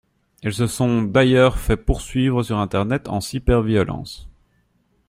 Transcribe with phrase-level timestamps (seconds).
[0.41, 4.27] Elles se sont d’ailleurs fait poursuivre sur internet en cyberviolence.